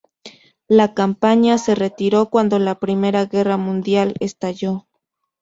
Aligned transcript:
La 0.67 0.95
Compañía 0.95 1.59
se 1.59 1.75
retiró 1.75 2.31
cuando 2.31 2.57
la 2.57 2.79
primera 2.79 3.25
guerra 3.25 3.57
mundial 3.57 4.15
estalló. 4.19 4.87